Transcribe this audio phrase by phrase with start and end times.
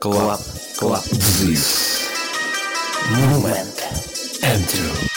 [0.00, 0.38] Club,
[0.76, 1.02] club.
[1.02, 2.06] This
[3.10, 3.82] Movement.
[4.44, 5.08] enter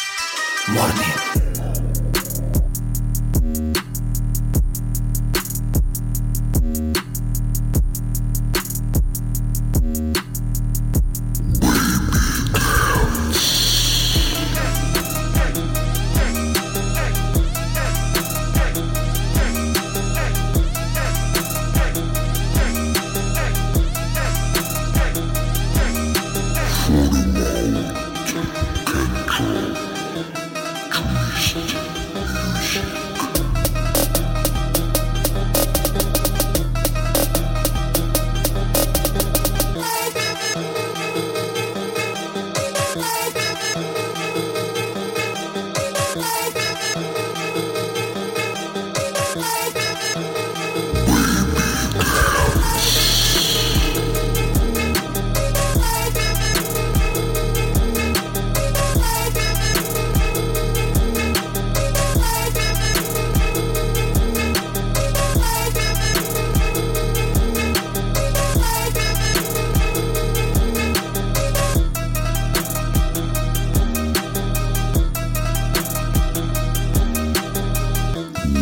[0.73, 1.60] morning.